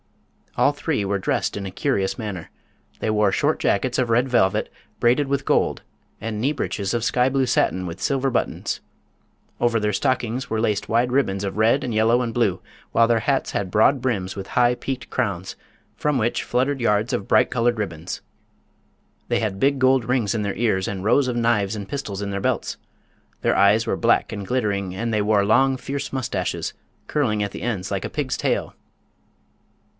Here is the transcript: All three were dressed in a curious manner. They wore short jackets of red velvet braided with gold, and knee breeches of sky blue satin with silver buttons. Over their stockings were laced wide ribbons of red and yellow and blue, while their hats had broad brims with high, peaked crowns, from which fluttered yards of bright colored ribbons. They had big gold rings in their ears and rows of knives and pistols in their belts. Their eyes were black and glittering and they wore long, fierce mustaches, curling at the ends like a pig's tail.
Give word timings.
All 0.57 0.73
three 0.73 1.05
were 1.05 1.19
dressed 1.19 1.55
in 1.55 1.65
a 1.65 1.71
curious 1.71 2.17
manner. 2.17 2.49
They 2.99 3.09
wore 3.09 3.31
short 3.31 3.59
jackets 3.59 3.97
of 3.99 4.09
red 4.09 4.27
velvet 4.27 4.69
braided 4.99 5.27
with 5.27 5.45
gold, 5.45 5.83
and 6.19 6.41
knee 6.41 6.51
breeches 6.51 6.93
of 6.93 7.05
sky 7.05 7.29
blue 7.29 7.45
satin 7.45 7.85
with 7.85 8.01
silver 8.01 8.29
buttons. 8.29 8.81
Over 9.61 9.79
their 9.79 9.93
stockings 9.93 10.49
were 10.49 10.59
laced 10.59 10.89
wide 10.89 11.11
ribbons 11.11 11.43
of 11.45 11.55
red 11.57 11.83
and 11.83 11.93
yellow 11.93 12.21
and 12.21 12.33
blue, 12.33 12.61
while 12.91 13.07
their 13.07 13.21
hats 13.21 13.51
had 13.51 13.71
broad 13.71 14.01
brims 14.01 14.35
with 14.35 14.47
high, 14.47 14.75
peaked 14.75 15.09
crowns, 15.09 15.55
from 15.95 16.17
which 16.17 16.43
fluttered 16.43 16.81
yards 16.81 17.13
of 17.13 17.27
bright 17.27 17.49
colored 17.51 17.77
ribbons. 17.77 18.21
They 19.29 19.39
had 19.39 19.59
big 19.59 19.77
gold 19.79 20.03
rings 20.03 20.33
in 20.33 20.41
their 20.41 20.55
ears 20.55 20.87
and 20.87 21.03
rows 21.03 21.27
of 21.27 21.37
knives 21.37 21.75
and 21.77 21.87
pistols 21.87 22.23
in 22.23 22.31
their 22.31 22.41
belts. 22.41 22.75
Their 23.41 23.55
eyes 23.55 23.85
were 23.85 23.95
black 23.97 24.31
and 24.33 24.45
glittering 24.45 24.95
and 24.95 25.13
they 25.13 25.21
wore 25.21 25.45
long, 25.45 25.77
fierce 25.77 26.11
mustaches, 26.11 26.73
curling 27.07 27.41
at 27.41 27.51
the 27.51 27.61
ends 27.61 27.89
like 27.91 28.03
a 28.03 28.09
pig's 28.09 28.35
tail. 28.35 28.73